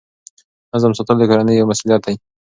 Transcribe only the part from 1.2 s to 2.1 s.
کورنۍ یوه مسؤلیت